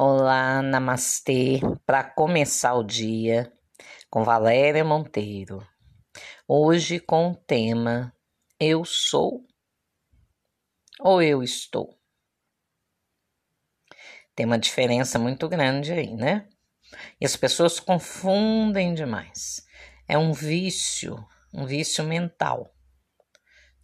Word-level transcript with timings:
Olá, 0.00 0.62
namastê. 0.62 1.58
Para 1.84 2.04
começar 2.04 2.72
o 2.74 2.84
dia 2.84 3.52
com 4.08 4.22
Valéria 4.22 4.84
Monteiro. 4.84 5.66
Hoje 6.46 7.00
com 7.00 7.32
o 7.32 7.34
tema 7.34 8.14
Eu 8.60 8.84
sou 8.84 9.44
ou 11.00 11.20
eu 11.20 11.42
estou. 11.42 11.98
Tem 14.36 14.46
uma 14.46 14.56
diferença 14.56 15.18
muito 15.18 15.48
grande 15.48 15.92
aí, 15.92 16.14
né? 16.14 16.48
E 17.20 17.26
as 17.26 17.34
pessoas 17.34 17.80
confundem 17.80 18.94
demais. 18.94 19.66
É 20.06 20.16
um 20.16 20.32
vício, 20.32 21.16
um 21.52 21.66
vício 21.66 22.04
mental. 22.04 22.72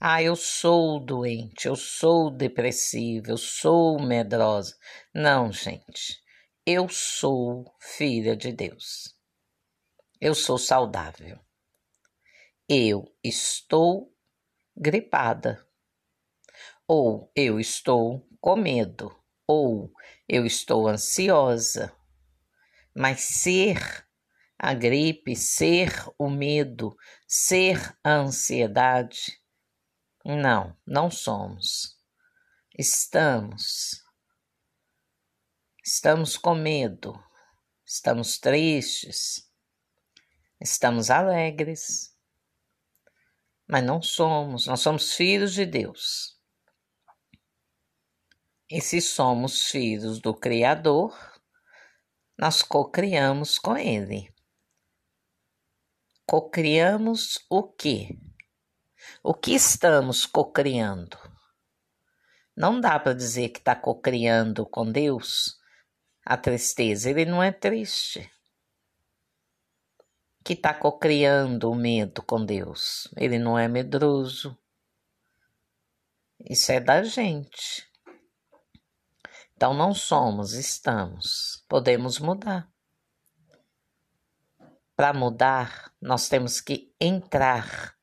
Ah, 0.07 0.23
eu 0.23 0.37
sou 0.37 1.01
doente, 1.01 1.67
eu 1.67 1.75
sou 1.75 2.31
depressiva, 2.31 3.31
eu 3.31 3.39
sou 3.39 3.99
medrosa. 3.99 4.77
Não, 5.15 5.51
gente. 5.51 6.23
Eu 6.67 6.91
sou 6.91 7.75
filha 7.81 8.37
de 8.37 8.53
Deus. 8.53 9.17
Eu 10.21 10.35
sou 10.35 10.59
saudável. 10.59 11.41
Eu 12.69 13.07
estou 13.25 14.15
gripada. 14.77 15.67
Ou 16.87 17.33
eu 17.35 17.59
estou 17.59 18.29
com 18.43 18.57
medo. 18.57 19.11
Ou 19.49 19.91
eu 20.29 20.45
estou 20.45 20.87
ansiosa. 20.87 21.97
Mas 22.95 23.23
ser 23.23 24.07
a 24.59 24.75
gripe, 24.75 25.35
ser 25.35 25.89
o 26.19 26.29
medo, 26.29 26.95
ser 27.27 27.97
a 28.05 28.17
ansiedade, 28.17 29.43
não, 30.25 30.75
não 30.87 31.11
somos. 31.11 31.99
Estamos. 32.79 34.03
Estamos 35.85 36.39
com 36.39 36.55
medo. 36.55 37.13
Estamos 37.85 38.39
tristes. 38.39 39.47
Estamos 40.59 41.11
alegres. 41.11 42.17
Mas 43.69 43.85
não 43.85 44.01
somos. 44.01 44.67
Nós 44.67 44.81
somos 44.81 45.13
filhos 45.13 45.53
de 45.53 45.67
Deus. 45.67 46.41
E 48.71 48.81
se 48.81 49.03
somos 49.03 49.65
filhos 49.65 50.21
do 50.21 50.35
Criador, 50.35 51.15
nós 52.39 52.63
cocriamos 52.63 53.59
com 53.59 53.77
Ele. 53.77 54.33
Cocriamos 56.27 57.39
o 57.51 57.63
quê? 57.63 58.19
O 59.27 59.33
que 59.33 59.55
estamos 59.55 60.27
cocriando? 60.27 61.17
Não 62.55 62.79
dá 62.79 63.01
para 63.01 63.15
dizer 63.15 63.49
que 63.49 63.59
está 63.59 63.75
cocriando 63.75 64.67
com 64.67 64.93
Deus 64.93 65.59
a 66.27 66.37
tristeza. 66.37 67.09
Ele 67.09 67.25
não 67.25 67.43
é 67.43 67.51
triste. 67.51 68.31
Que 70.45 70.53
está 70.53 70.75
cocriando 70.75 71.71
o 71.71 71.75
medo 71.75 72.23
com 72.23 72.45
Deus. 72.45 73.09
Ele 73.17 73.39
não 73.39 73.59
é 73.59 73.67
medroso. 73.67 74.59
Isso 76.39 76.71
é 76.71 76.79
da 76.79 77.03
gente. 77.03 77.91
Então 79.57 79.73
não 79.73 79.95
somos, 79.95 80.53
estamos. 80.53 81.65
Podemos 81.67 82.19
mudar. 82.19 82.71
Para 84.95 85.15
mudar, 85.15 85.95
nós 85.99 86.29
temos 86.29 86.61
que 86.61 86.95
entrar 87.01 87.95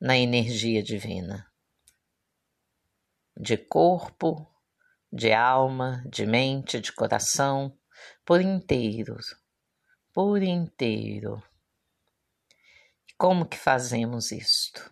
na 0.00 0.16
energia 0.16 0.82
divina. 0.82 1.46
De 3.36 3.58
corpo, 3.58 4.50
de 5.12 5.32
alma, 5.32 6.02
de 6.08 6.24
mente, 6.24 6.80
de 6.80 6.92
coração, 6.92 7.76
por 8.24 8.40
inteiro, 8.40 9.16
por 10.14 10.42
inteiro. 10.42 11.42
Como 13.18 13.44
que 13.44 13.58
fazemos 13.58 14.32
isto? 14.32 14.90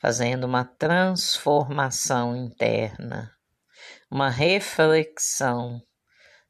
Fazendo 0.00 0.44
uma 0.44 0.64
transformação 0.64 2.36
interna, 2.36 3.36
uma 4.10 4.28
reflexão 4.28 5.80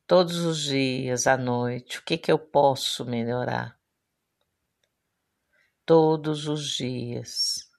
todos 0.06 0.38
os 0.38 0.62
dias, 0.62 1.26
à 1.26 1.36
noite, 1.36 1.98
o 1.98 2.02
que 2.04 2.16
que 2.16 2.32
eu 2.32 2.38
posso 2.38 3.04
melhorar? 3.04 3.76
Todos 5.86 6.48
os 6.48 6.68
dias. 6.68 7.70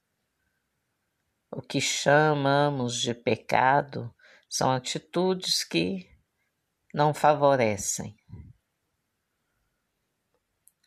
O 1.51 1.61
que 1.61 1.81
chamamos 1.81 3.01
de 3.01 3.13
pecado 3.13 4.13
são 4.49 4.71
atitudes 4.71 5.65
que 5.65 6.09
não 6.93 7.13
favorecem. 7.13 8.17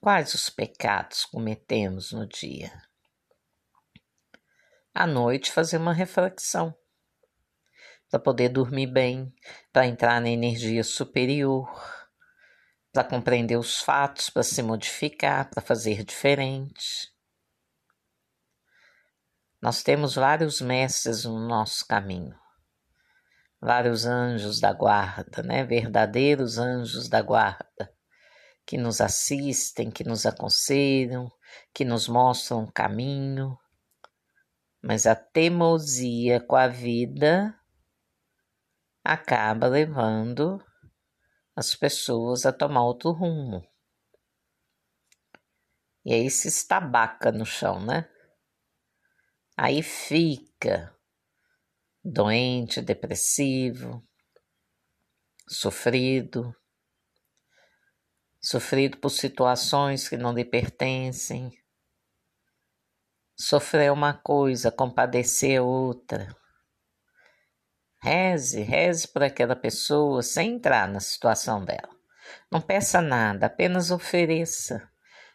Quais 0.00 0.32
os 0.32 0.48
pecados 0.48 1.26
cometemos 1.26 2.10
no 2.10 2.26
dia? 2.26 2.72
À 4.94 5.06
noite, 5.06 5.52
fazer 5.52 5.76
uma 5.76 5.92
reflexão 5.92 6.74
para 8.08 8.18
poder 8.18 8.48
dormir 8.48 8.86
bem, 8.86 9.32
para 9.72 9.86
entrar 9.86 10.20
na 10.20 10.30
energia 10.30 10.82
superior, 10.82 11.70
para 12.92 13.04
compreender 13.04 13.56
os 13.56 13.80
fatos, 13.80 14.30
para 14.30 14.42
se 14.42 14.62
modificar, 14.62 15.48
para 15.48 15.62
fazer 15.62 16.04
diferente. 16.04 17.08
Nós 19.62 19.82
temos 19.82 20.14
vários 20.14 20.60
mestres 20.60 21.24
no 21.24 21.38
nosso 21.38 21.86
caminho, 21.86 22.36
vários 23.60 24.06
anjos 24.06 24.58
da 24.58 24.72
guarda, 24.72 25.42
né? 25.42 25.64
Verdadeiros 25.64 26.58
anjos 26.58 27.08
da 27.08 27.20
guarda, 27.20 27.92
que 28.66 28.78
nos 28.78 29.00
assistem, 29.00 29.90
que 29.90 30.02
nos 30.02 30.24
aconselham, 30.24 31.30
que 31.74 31.84
nos 31.84 32.08
mostram 32.08 32.64
o 32.64 32.72
caminho. 32.72 33.56
Mas 34.82 35.06
a 35.06 35.14
teimosia 35.14 36.40
com 36.40 36.56
a 36.56 36.66
vida 36.66 37.54
acaba 39.04 39.66
levando 39.66 40.58
as 41.60 41.74
pessoas 41.74 42.46
a 42.46 42.52
tomar 42.54 42.82
outro 42.82 43.10
rumo. 43.10 43.62
E 46.02 46.14
aí 46.14 46.30
se 46.30 46.48
estabaca 46.48 47.30
no 47.30 47.44
chão, 47.44 47.84
né? 47.84 48.08
Aí 49.54 49.82
fica 49.82 50.96
doente, 52.02 52.80
depressivo, 52.80 54.02
sofrido, 55.46 56.56
sofrido 58.40 58.96
por 58.96 59.10
situações 59.10 60.08
que 60.08 60.16
não 60.16 60.32
lhe 60.32 60.46
pertencem, 60.46 61.52
sofrer 63.38 63.92
uma 63.92 64.14
coisa, 64.14 64.72
compadecer 64.72 65.60
outra. 65.60 66.34
Reze, 68.02 68.62
reze 68.62 69.06
por 69.06 69.22
aquela 69.22 69.54
pessoa 69.54 70.22
sem 70.22 70.54
entrar 70.54 70.88
na 70.88 71.00
situação 71.00 71.62
dela. 71.62 71.90
Não 72.50 72.60
peça 72.60 73.02
nada, 73.02 73.46
apenas 73.46 73.90
ofereça 73.90 74.88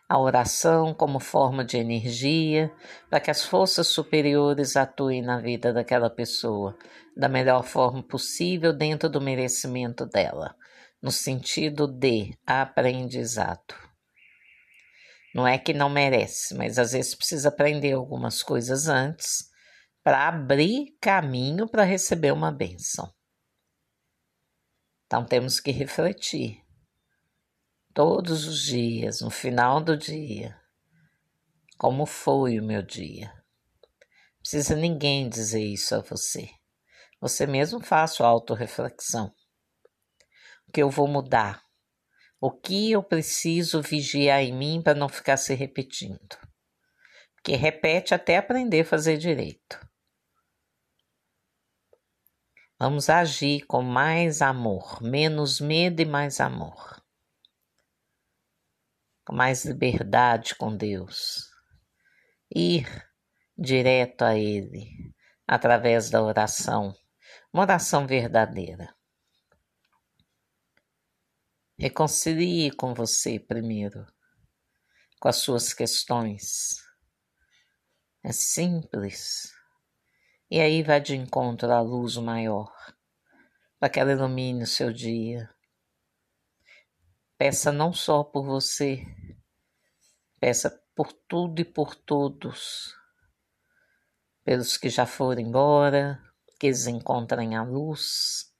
a 0.09 0.19
oração 0.19 0.93
como 0.93 1.19
forma 1.19 1.63
de 1.63 1.77
energia 1.77 2.71
para 3.09 3.19
que 3.19 3.29
as 3.29 3.43
forças 3.43 3.87
superiores 3.87 4.75
atuem 4.75 5.21
na 5.21 5.39
vida 5.39 5.71
daquela 5.71 6.09
pessoa 6.09 6.75
da 7.15 7.29
melhor 7.29 7.63
forma 7.63 8.01
possível 8.01 8.73
dentro 8.73 9.09
do 9.09 9.21
merecimento 9.21 10.05
dela, 10.05 10.55
no 11.01 11.11
sentido 11.11 11.87
de 11.87 12.37
aprendizado. 12.45 13.75
Não 15.33 15.47
é 15.47 15.57
que 15.57 15.73
não 15.73 15.89
merece, 15.89 16.55
mas 16.55 16.79
às 16.79 16.93
vezes 16.93 17.13
precisa 17.13 17.49
aprender 17.49 17.93
algumas 17.93 18.41
coisas 18.41 18.87
antes 18.87 19.53
para 20.05 20.27
abrir 20.27 20.95
caminho 21.01 21.67
para 21.67 21.81
receber 21.81 22.31
uma 22.31 22.51
bênção. 22.51 23.11
Então 25.07 25.25
temos 25.25 25.59
que 25.59 25.71
refletir 25.71 26.63
todos 27.91 28.45
os 28.45 28.61
dias, 28.61 29.21
no 29.21 29.31
final 29.31 29.81
do 29.81 29.97
dia, 29.97 30.55
como 31.75 32.05
foi 32.05 32.59
o 32.59 32.63
meu 32.63 32.83
dia. 32.83 33.33
Não 33.33 34.41
precisa 34.41 34.75
ninguém 34.75 35.27
dizer 35.27 35.63
isso 35.63 35.95
a 35.95 36.01
você. 36.01 36.51
Você 37.19 37.47
mesmo 37.47 37.79
faça 37.79 38.23
a 38.23 38.27
autorreflexão. 38.27 39.33
O 40.67 40.71
que 40.71 40.83
eu 40.83 40.89
vou 40.91 41.07
mudar? 41.07 41.63
O 42.39 42.51
que 42.51 42.91
eu 42.91 43.01
preciso 43.01 43.81
vigiar 43.81 44.43
em 44.43 44.53
mim 44.53 44.83
para 44.83 44.93
não 44.93 45.09
ficar 45.09 45.37
se 45.37 45.55
repetindo? 45.55 46.37
Porque 47.33 47.55
repete 47.55 48.13
até 48.13 48.37
aprender 48.37 48.81
a 48.81 48.85
fazer 48.85 49.17
direito. 49.17 49.83
Vamos 52.79 53.09
agir 53.09 53.65
com 53.65 53.81
mais 53.81 54.41
amor, 54.41 55.01
menos 55.01 55.59
medo 55.61 56.01
e 56.01 56.05
mais 56.05 56.39
amor 56.39 57.05
com 59.25 59.33
mais 59.33 59.65
liberdade 59.65 60.55
com 60.55 60.77
Deus, 60.77 61.49
ir 62.55 62.85
direto 63.57 64.21
a 64.21 64.37
Ele 64.37 65.13
através 65.47 66.11
da 66.11 66.21
oração, 66.21 66.95
uma 67.51 67.63
oração 67.63 68.05
verdadeira. 68.05 68.95
Reconcilie 71.77 72.71
com 72.71 72.93
você 72.93 73.39
primeiro, 73.39 74.05
com 75.19 75.27
as 75.27 75.37
suas 75.37 75.73
questões. 75.73 76.77
É 78.23 78.31
simples. 78.31 79.54
E 80.49 80.61
aí 80.61 80.83
vai 80.83 81.01
de 81.01 81.15
encontro 81.15 81.71
à 81.71 81.81
luz 81.81 82.17
maior, 82.17 82.71
para 83.79 83.89
que 83.89 83.99
ela 83.99 84.11
ilumine 84.11 84.63
o 84.63 84.67
seu 84.67 84.93
dia. 84.93 85.49
Peça 87.35 87.71
não 87.71 87.91
só 87.91 88.23
por 88.23 88.45
você, 88.45 89.03
peça 90.39 90.69
por 90.95 91.11
tudo 91.11 91.59
e 91.61 91.65
por 91.65 91.95
todos, 91.95 92.95
pelos 94.43 94.77
que 94.77 94.87
já 94.87 95.07
foram 95.07 95.41
embora, 95.41 96.21
que 96.59 96.67
eles 96.67 96.85
encontrem 96.85 97.55
a 97.55 97.63
luz. 97.63 98.53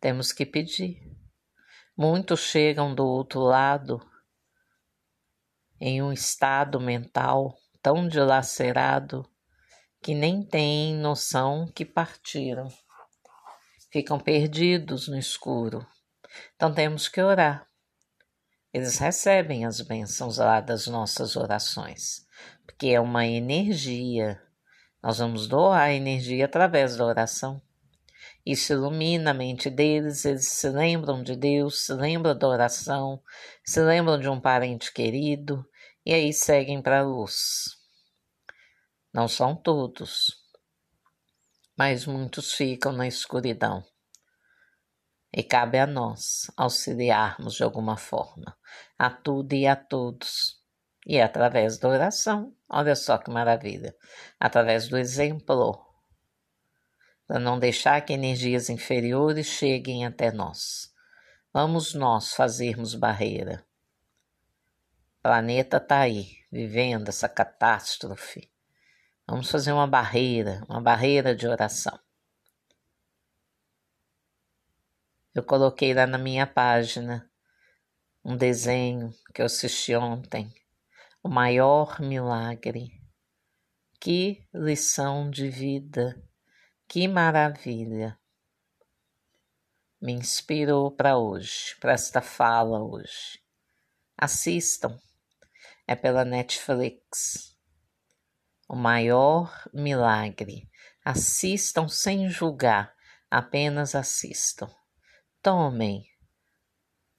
Temos 0.00 0.30
que 0.30 0.46
pedir. 0.46 1.02
Muitos 1.96 2.40
chegam 2.40 2.94
do 2.94 3.04
outro 3.04 3.40
lado 3.40 4.00
em 5.80 6.00
um 6.00 6.12
estado 6.12 6.80
mental 6.80 7.56
tão 7.82 8.06
dilacerado 8.06 9.28
que 10.02 10.14
nem 10.14 10.42
têm 10.42 10.94
noção 10.94 11.70
que 11.74 11.84
partiram. 11.84 12.68
Ficam 13.90 14.18
perdidos 14.18 15.08
no 15.08 15.18
escuro. 15.18 15.86
Então 16.54 16.72
temos 16.72 17.08
que 17.08 17.20
orar. 17.20 17.66
Eles 18.72 18.98
recebem 18.98 19.64
as 19.64 19.80
bênçãos 19.80 20.38
lá 20.38 20.60
das 20.60 20.86
nossas 20.86 21.36
orações, 21.36 22.26
porque 22.66 22.88
é 22.88 23.00
uma 23.00 23.26
energia. 23.26 24.40
Nós 25.02 25.18
vamos 25.18 25.48
doar 25.48 25.90
energia 25.90 26.44
através 26.44 26.96
da 26.96 27.04
oração. 27.04 27.62
Isso 28.44 28.72
ilumina 28.72 29.30
a 29.30 29.34
mente 29.34 29.70
deles, 29.70 30.24
eles 30.24 30.48
se 30.48 30.68
lembram 30.68 31.22
de 31.22 31.34
Deus, 31.34 31.86
se 31.86 31.92
lembram 31.92 32.36
da 32.36 32.48
oração, 32.48 33.22
se 33.64 33.80
lembram 33.80 34.18
de 34.18 34.28
um 34.28 34.40
parente 34.40 34.92
querido 34.92 35.64
e 36.04 36.12
aí 36.12 36.32
seguem 36.32 36.80
para 36.80 37.00
a 37.00 37.02
luz. 37.02 37.77
Não 39.12 39.26
são 39.26 39.54
todos, 39.54 40.36
mas 41.76 42.06
muitos 42.06 42.52
ficam 42.52 42.92
na 42.92 43.06
escuridão. 43.06 43.84
E 45.32 45.42
cabe 45.42 45.78
a 45.78 45.86
nós 45.86 46.50
auxiliarmos 46.56 47.54
de 47.54 47.62
alguma 47.62 47.96
forma 47.96 48.56
a 48.98 49.10
tudo 49.10 49.52
e 49.54 49.66
a 49.66 49.76
todos. 49.76 50.62
E 51.06 51.16
é 51.16 51.22
através 51.22 51.78
da 51.78 51.88
oração, 51.88 52.54
olha 52.68 52.94
só 52.94 53.18
que 53.18 53.30
maravilha, 53.30 53.94
através 54.38 54.88
do 54.88 54.98
exemplo 54.98 55.88
para 57.28 57.38
não 57.38 57.58
deixar 57.58 58.00
que 58.00 58.14
energias 58.14 58.70
inferiores 58.70 59.46
cheguem 59.46 60.06
até 60.06 60.32
nós. 60.32 60.90
Vamos 61.52 61.92
nós 61.92 62.32
fazermos 62.32 62.94
barreira. 62.94 63.62
O 65.18 65.22
planeta 65.22 65.76
está 65.76 66.00
aí, 66.00 66.38
vivendo 66.50 67.10
essa 67.10 67.28
catástrofe. 67.28 68.50
Vamos 69.30 69.50
fazer 69.50 69.72
uma 69.72 69.86
barreira, 69.86 70.64
uma 70.66 70.80
barreira 70.80 71.36
de 71.36 71.46
oração. 71.46 72.00
Eu 75.34 75.42
coloquei 75.42 75.92
lá 75.92 76.06
na 76.06 76.16
minha 76.16 76.46
página 76.46 77.30
um 78.24 78.34
desenho 78.34 79.14
que 79.34 79.42
eu 79.42 79.46
assisti 79.46 79.94
ontem. 79.94 80.50
O 81.22 81.28
maior 81.28 82.00
milagre. 82.00 82.90
Que 84.00 84.42
lição 84.54 85.30
de 85.30 85.50
vida 85.50 86.18
que 86.88 87.06
maravilha! 87.06 88.18
Me 90.00 90.14
inspirou 90.14 90.90
para 90.90 91.18
hoje, 91.18 91.76
para 91.78 91.92
esta 91.92 92.22
fala 92.22 92.82
hoje. 92.82 93.42
Assistam, 94.16 94.98
é 95.86 95.94
pela 95.94 96.24
Netflix. 96.24 97.57
O 98.68 98.76
maior 98.76 99.66
milagre. 99.72 100.68
Assistam 101.02 101.88
sem 101.88 102.28
julgar, 102.28 102.94
apenas 103.30 103.94
assistam. 103.94 104.68
Tomem, 105.42 106.06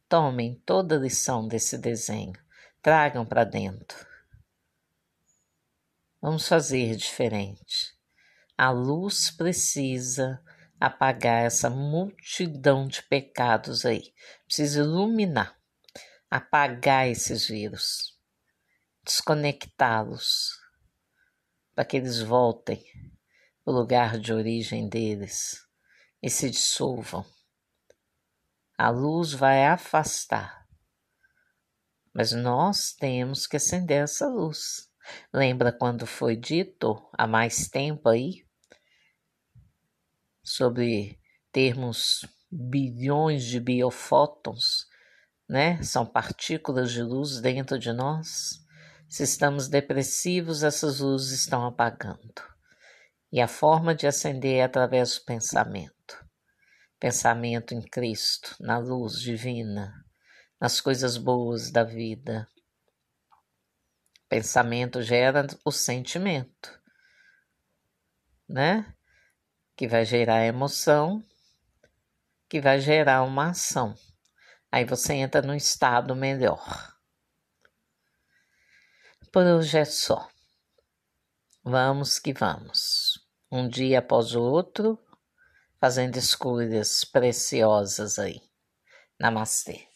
tomem 0.07 0.61
toda 0.63 0.95
a 0.95 0.99
lição 0.99 1.47
desse 1.47 1.75
desenho, 1.75 2.39
tragam 2.83 3.25
para 3.25 3.43
dentro. 3.43 4.05
Vamos 6.21 6.47
fazer 6.47 6.95
diferente. 6.95 7.97
A 8.57 8.69
luz 8.69 9.31
precisa 9.31 10.43
apagar 10.79 11.45
essa 11.45 11.69
multidão 11.69 12.87
de 12.87 13.01
pecados 13.03 13.85
aí. 13.85 14.13
Precisa 14.45 14.81
iluminar, 14.81 15.57
apagar 16.29 17.07
esses 17.07 17.47
vírus, 17.47 18.17
desconectá-los, 19.03 20.58
para 21.79 21.85
que 21.85 21.95
eles 21.95 22.19
voltem 22.19 22.83
para 23.63 23.71
o 23.71 23.73
lugar 23.73 24.19
de 24.19 24.33
origem 24.33 24.89
deles 24.89 25.65
e 26.21 26.29
se 26.29 26.49
dissolvam. 26.49 27.25
A 28.77 28.89
luz 28.89 29.31
vai 29.31 29.65
afastar, 29.65 30.67
mas 32.13 32.33
nós 32.33 32.91
temos 32.91 33.47
que 33.47 33.55
acender 33.55 34.03
essa 34.03 34.27
luz. 34.27 34.91
Lembra 35.33 35.71
quando 35.71 36.05
foi 36.05 36.35
dito 36.35 37.01
há 37.13 37.25
mais 37.25 37.69
tempo 37.69 38.09
aí? 38.09 38.45
sobre 40.43 41.17
termos 41.49 42.25
bilhões 42.51 43.45
de 43.45 43.57
biofótons, 43.57 44.85
né? 45.47 45.81
São 45.81 46.05
partículas 46.05 46.91
de 46.91 47.03
luz 47.03 47.39
dentro 47.39 47.79
de 47.79 47.93
nós. 47.93 48.67
Se 49.09 49.23
estamos 49.23 49.67
depressivos, 49.67 50.61
essas 50.61 50.99
luzes 50.99 51.39
estão 51.39 51.65
apagando. 51.65 52.43
E 53.31 53.41
a 53.41 53.47
forma 53.47 53.95
de 53.95 54.05
acender 54.05 54.57
é 54.57 54.63
através 54.63 55.15
do 55.15 55.25
pensamento. 55.25 56.23
Pensamento 56.99 57.73
em 57.73 57.81
Cristo, 57.81 58.55
na 58.59 58.77
luz 58.77 59.19
divina, 59.19 60.05
nas 60.61 60.79
coisas 60.79 61.17
boas 61.17 61.71
da 61.71 61.83
vida. 61.83 62.47
Pensamento 64.27 65.01
gera 65.01 65.47
o 65.65 65.71
sentimento, 65.71 66.79
né? 68.47 68.93
que 69.75 69.87
vai 69.87 70.05
gerar 70.05 70.45
emoção, 70.45 71.23
que 72.47 72.61
vai 72.61 72.79
gerar 72.79 73.23
uma 73.23 73.49
ação. 73.49 73.95
Aí 74.71 74.85
você 74.85 75.13
entra 75.13 75.41
num 75.41 75.55
estado 75.55 76.15
melhor. 76.15 76.98
Por 79.31 79.45
hoje 79.45 79.77
é 79.77 79.85
só. 79.85 80.27
Vamos 81.63 82.17
que 82.17 82.33
vamos. 82.33 83.19
Um 83.51 83.67
dia 83.67 83.99
após 83.99 84.33
o 84.33 84.41
outro, 84.41 84.97
fazendo 85.79 86.17
escolhas 86.17 87.03
preciosas 87.03 88.17
aí. 88.17 88.41
Namastê. 89.19 89.88